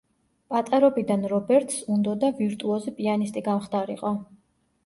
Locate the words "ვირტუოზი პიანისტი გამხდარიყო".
2.39-4.15